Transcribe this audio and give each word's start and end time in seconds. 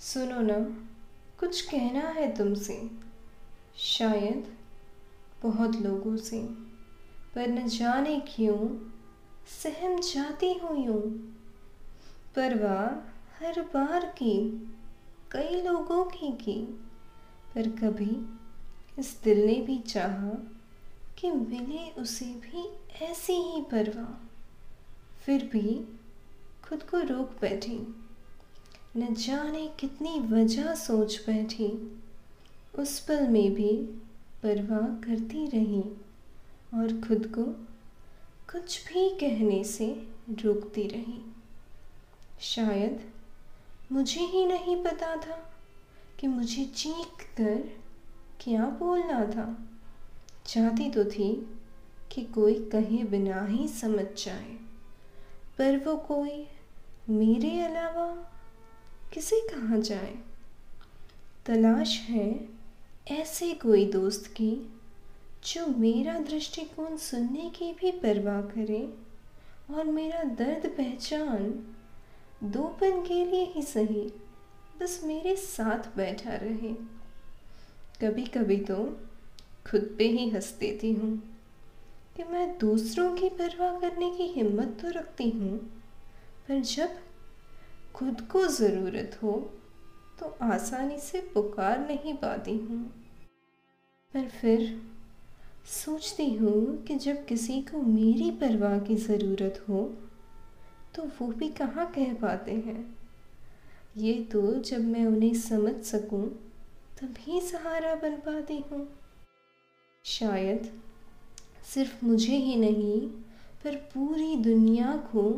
सुनो 0.00 0.40
ना, 0.40 0.54
कुछ 1.40 1.60
कहना 1.60 2.00
है 2.00 2.36
तुमसे। 2.36 2.90
शायद 3.76 4.56
बहुत 5.42 5.76
लोगों 5.76 6.16
से, 6.16 6.40
पर 7.34 7.48
न 7.48 7.68
जाने 7.68 8.20
क्यों 8.20 8.88
सहम 9.62 10.00
जाती 10.00 10.52
हूँ। 10.52 10.86
यूँ 10.86 11.00
परवाह 12.36 12.86
हर 13.38 13.60
बार 13.60 14.04
की, 14.04 14.34
कई 15.32 15.62
लोगों 15.62 16.04
की 16.04 16.32
की, 16.32 16.60
पर 17.54 17.68
कभी 17.68 18.38
इस 18.98 19.20
दिल 19.24 19.46
ने 19.46 19.54
भी 19.54 19.78
चाहा 19.78 20.30
कि 21.18 21.30
मिले 21.30 22.00
उसे 22.00 22.24
भी 22.24 22.78
ऐसी 23.04 23.32
ही 23.32 23.62
परवाह 23.62 24.28
फिर 25.26 25.44
भी 25.44 25.98
खुद 26.68 26.82
को 26.82 26.98
रोक 26.98 27.30
बैठी। 27.40 28.04
न 28.98 29.14
जाने 29.14 29.66
कितनी 29.80 30.18
वजह 30.28 30.74
सोच 30.74 31.16
बैठी। 31.26 31.66
उस 32.78 32.98
पल 33.00 33.26
में 33.28 33.54
भी 33.54 33.72
परवाह 34.42 34.86
करती 35.04 35.46
रही 35.46 35.82
और 36.74 37.00
खुद 37.00 37.26
को 37.34 37.42
कुछ 38.52 38.86
भी 38.86 39.08
कहने 39.10 39.62
से 39.64 39.86
रोकती 40.42 40.86
रही। 40.88 41.20
शायद 42.40 43.00
मुझे 43.92 44.20
ही 44.22 44.44
नहीं 44.46 44.76
पता 44.84 45.14
था 45.16 45.38
कि 46.20 46.26
मुझे 46.26 46.64
चीख 46.76 47.24
कर 47.36 47.62
क्या 48.40 48.64
बोलना 48.78 49.24
था। 49.26 49.46
चाहती 50.46 50.90
तो 50.90 51.04
थी 51.04 51.30
कि 52.12 52.22
कोई 52.34 52.54
कहे 52.72 53.02
बिना 53.04 53.44
ही 53.46 53.68
समझ 53.68 54.06
जाए, 54.24 54.56
पर 55.58 55.76
वो 55.78 55.96
कोई 56.08 56.46
मेरे 57.10 57.60
अलावा 57.60 58.06
किसे 59.12 59.40
कहा 59.50 59.76
जाए? 59.80 60.14
तलाश 61.46 61.98
है 62.00 62.28
ऐसे 63.10 63.52
कोई 63.54 63.84
दोस्त 63.86 64.26
की, 64.32 64.50
जो 65.44 65.66
मेरा 65.78 66.18
दृष्टिकोण 66.20 66.96
सुनने 66.96 67.48
की 67.50 67.72
भी 67.72 67.90
परवाह 68.00 68.40
करे 68.42 68.82
और 69.70 69.84
मेरा 69.84 70.22
दर्द 70.34 70.66
पहचान 70.68 71.52
दो 72.44 72.62
पल 72.80 73.00
के 73.06 73.24
लिए 73.24 73.44
ही 73.44 73.62
सही, 73.62 74.06
बस 74.80 75.00
मेरे 75.04 75.34
साथ 75.36 75.96
बैठा 75.96 76.34
रहे। 76.34 76.72
कभी 78.00 78.24
कभी 78.26 78.56
तो 78.62 78.76
खुद 79.66 79.94
पे 79.98 80.08
ही 80.08 80.28
हंस 80.30 80.52
देती 80.60 80.92
हूँ 80.92 81.16
कि 82.16 82.24
मैं 82.24 82.46
दूसरों 82.58 83.10
की 83.16 83.28
परवाह 83.28 83.78
करने 83.80 84.10
की 84.10 84.26
हिम्मत 84.32 84.78
तो 84.82 84.90
रखती 84.90 85.30
हूँ, 85.30 85.56
पर 86.48 86.60
जब 86.66 86.98
खुद 87.98 88.20
को 88.20 88.46
ज़रूरत 88.46 89.18
हो 89.22 89.32
तो 90.20 90.26
आसानी 90.42 90.98
से 90.98 91.20
पुकार 91.34 91.78
नहीं 91.78 92.14
पाती 92.14 92.56
हूँ। 92.56 92.78
पर 94.14 94.28
फिर 94.30 94.60
सोचती 95.66 96.26
हूँ 96.34 96.84
कि 96.84 96.94
जब 96.96 97.24
किसी 97.26 97.60
को 97.62 97.82
मेरी 97.82 98.30
परवाह 98.30 98.78
की 98.78 98.96
ज़रूरत 98.96 99.64
हो 99.68 99.82
तो 100.94 101.02
वो 101.02 101.26
भी 101.32 101.48
कहाँ 101.48 101.86
कह 101.86 102.14
पाते 102.14 102.52
हैं? 102.52 102.96
ये 103.96 104.14
तो 104.32 104.54
जब 104.62 104.84
मैं 104.84 105.04
उन्हें 105.06 105.34
समझ 105.34 105.74
सकूँ, 105.84 106.24
तभी 107.00 107.40
सहारा 107.40 107.94
बन 107.94 108.16
पाती 108.26 108.64
हूँ। 108.72 108.86
शायद 110.04 110.70
सिर्फ़ 111.64 112.04
मुझे 112.04 112.36
ही 112.36 112.56
नहीं, 112.56 113.00
पर 113.64 113.76
पूरी 113.94 114.36
दुनिया 114.36 114.96
को 114.96 115.30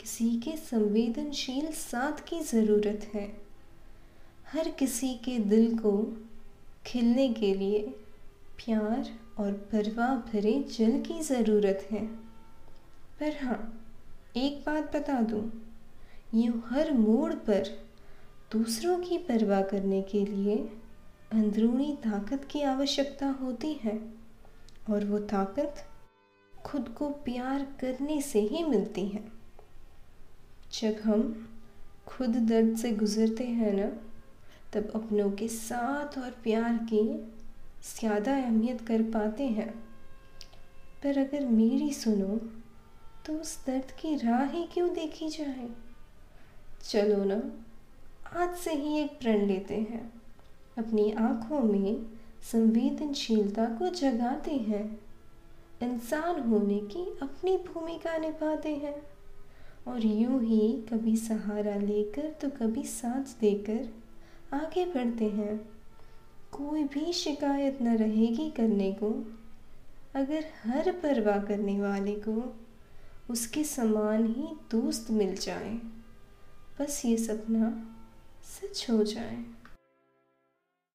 किसी 0.00 0.28
के 0.40 0.56
संवेदनशील 0.56 1.66
साथ 1.72 2.20
की 2.28 2.38
ज़रूरत 2.40 3.00
है। 3.14 3.24
हर 4.52 4.68
किसी 4.70 5.12
के 5.14 5.38
दिल 5.38 5.76
को 5.78 5.90
खिलने 6.86 7.28
के 7.30 7.52
लिए 7.54 7.80
प्यार 8.58 9.10
और 9.38 9.52
परवाह 9.72 10.14
भरे 10.28 10.52
जल 10.68 11.00
की 11.00 11.20
ज़रूरत 11.22 11.86
है। 11.90 12.04
पर 13.18 13.36
हाँ 13.42 13.58
एक 14.36 14.62
बात 14.66 14.96
बता 14.96 15.20
दूँ, 15.22 15.42
यूँ 16.34 16.62
हर 16.66 16.92
मोड़ 16.92 17.32
पर 17.48 17.68
दूसरों 18.52 18.98
की 18.98 19.18
परवाह 19.18 19.62
करने 19.62 20.00
के 20.02 20.24
लिए 20.26 20.56
अंदरूनी 21.32 21.92
ताकत 22.04 22.46
की 22.50 22.62
आवश्यकता 22.62 23.28
होती 23.42 23.72
है 23.82 23.98
और 24.90 25.04
वो 25.04 25.18
ताकत 25.30 25.84
खुद 26.54 26.88
को 26.88 27.08
प्यार 27.24 27.66
करने 27.80 28.20
से 28.22 28.40
ही 28.42 28.64
मिलती 28.64 29.06
है। 29.08 29.39
जब 30.72 31.00
हम 31.04 31.22
खुद 32.06 32.36
दर्द 32.48 32.76
से 32.76 32.90
गुज़रते 32.92 33.44
हैं 33.44 33.72
ना, 33.72 33.86
तब 34.72 34.90
अपनों 34.94 35.30
के 35.30 35.48
साथ 35.48 36.18
और 36.18 36.30
प्यार 36.42 36.76
की 36.92 37.02
ज़्यादा 37.84 38.36
अहमियत 38.36 38.80
कर 38.80 39.02
पाते 39.02 39.46
हैं। 39.48 39.70
पर 41.02 41.18
अगर 41.18 41.46
मेरी 41.46 41.92
सुनो 41.92 42.36
तो 43.26 43.32
उस 43.32 43.66
दर्द 43.66 43.90
की 43.90 44.14
राह 44.16 44.44
ही 44.44 44.64
क्यों 44.72 44.88
देखी 44.94 45.28
जाए? 45.28 45.68
चलो 46.84 47.24
ना, 47.24 47.42
आज 48.36 48.56
से 48.56 48.72
ही 48.72 48.98
एक 48.98 49.18
प्रण 49.20 49.46
लेते 49.46 49.74
हैं। 49.74 50.12
अपनी 50.78 51.10
आँखों 51.12 51.60
में 51.60 52.06
संवेदनशीलता 52.52 53.64
को 53.78 53.88
जगाते 53.88 54.50
हैं। 54.50 54.84
इंसान 55.82 56.40
होने 56.40 56.78
की 56.78 57.04
अपनी 57.22 57.56
भूमिका 57.56 58.16
निभाते 58.18 58.74
हैं। 58.76 58.94
और 59.88 60.04
यूँ 60.06 60.42
ही 60.42 60.70
कभी 60.90 61.16
सहारा 61.16 61.74
लेकर 61.76 62.30
तो 62.40 62.48
कभी 62.50 62.82
साथ 62.84 63.40
देकर 63.40 63.88
आगे 64.56 64.84
बढ़ते 64.86 65.28
हैं। 65.30 65.56
कोई 66.52 66.84
भी 66.84 67.12
शिकायत 67.12 67.78
न 67.82 67.96
रहेगी 67.96 68.50
करने 68.50 68.90
को। 68.92 69.10
अगर 70.14 70.44
हर 70.64 70.90
परवाह 70.92 71.38
करने 71.38 71.80
वाले 71.80 72.14
को 72.18 72.42
उसके 73.30 73.64
समान 73.64 74.26
ही 74.26 74.48
दोस्त 74.70 75.10
मिल 75.10 75.34
जाए, 75.36 75.74
बस 76.80 77.02
ये 77.04 77.16
सपना 77.16 77.70
सच 78.44 78.86
हो 78.90 79.02
जाए। 79.04 79.36